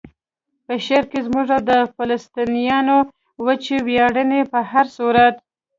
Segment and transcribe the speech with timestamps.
[0.65, 2.97] په شعر کې زموږ او د فلسطینیانو
[3.45, 5.35] وچې ویاړنې په هر صورت.